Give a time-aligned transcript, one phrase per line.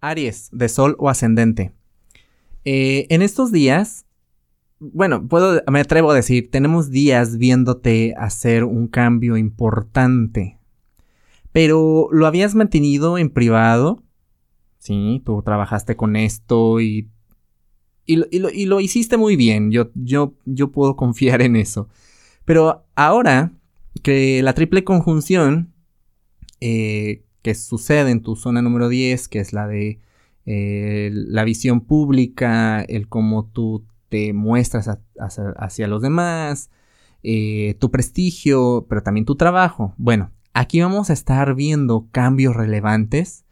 [0.00, 1.72] Aries, de Sol o Ascendente.
[2.64, 4.06] Eh, en estos días,
[4.80, 10.58] bueno, puedo, me atrevo a decir, tenemos días viéndote hacer un cambio importante.
[11.52, 14.02] Pero lo habías mantenido en privado.
[14.78, 17.08] Sí, tú trabajaste con esto y,
[18.06, 19.70] y, lo, hiciste muy bien.
[19.70, 21.88] Yo, yo, yo puedo confiar en eso.
[22.44, 23.52] Pero ahora
[24.02, 25.72] que la triple conjunción
[26.60, 30.00] eh, que sucede en tu zona número 10, que es la de
[30.46, 34.88] eh, la visión pública, el cómo tú te muestras
[35.58, 36.70] hacia, los demás,
[37.22, 39.94] eh, tu prestigio, pero también tu trabajo.
[39.98, 43.44] Bueno, aquí vamos a estar viendo cambios relevantes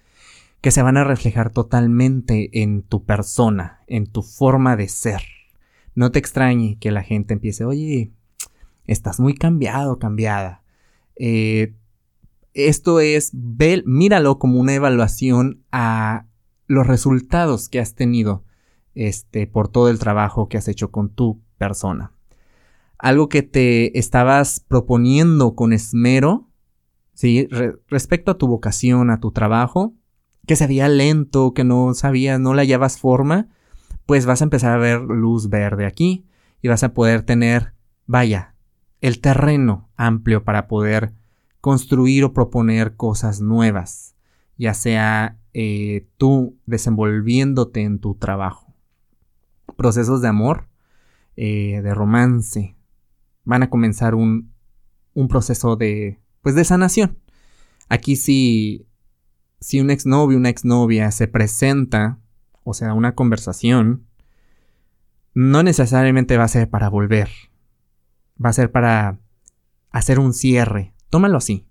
[0.61, 5.23] que se van a reflejar totalmente en tu persona, en tu forma de ser.
[5.95, 8.11] No te extrañe que la gente empiece, oye,
[8.87, 10.63] estás muy cambiado, cambiada.
[11.17, 11.75] Eh,
[12.57, 16.27] esto es, míralo como una evaluación a
[16.67, 18.45] los resultados que has tenido
[18.95, 22.13] este, por todo el trabajo que has hecho con tu persona.
[22.99, 26.49] Algo que te estabas proponiendo con esmero,
[27.13, 27.47] ¿sí?
[27.89, 29.95] respecto a tu vocación, a tu trabajo,
[30.47, 33.49] que se veía lento, que no sabías, no le hallabas forma,
[34.07, 36.27] pues vas a empezar a ver luz verde aquí
[36.63, 37.75] y vas a poder tener,
[38.07, 38.55] vaya,
[39.03, 41.13] el terreno amplio para poder
[41.67, 44.15] construir o proponer cosas nuevas,
[44.57, 48.73] ya sea eh, tú desenvolviéndote en tu trabajo.
[49.77, 50.69] Procesos de amor,
[51.35, 52.77] eh, de romance,
[53.43, 54.53] van a comenzar un,
[55.13, 57.19] un proceso de, pues, de sanación.
[57.89, 58.87] Aquí si,
[59.59, 62.21] si un exnovio, una exnovia se presenta,
[62.63, 64.07] o sea, una conversación,
[65.35, 67.29] no necesariamente va a ser para volver,
[68.43, 69.19] va a ser para
[69.91, 71.67] hacer un cierre, Tómalo así.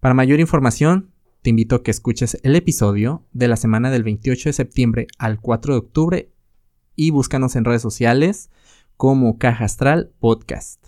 [0.00, 4.48] Para mayor información, te invito a que escuches el episodio de la semana del 28
[4.48, 6.32] de septiembre al 4 de octubre
[6.96, 8.50] y búscanos en redes sociales
[8.96, 10.87] como Caja Astral Podcast.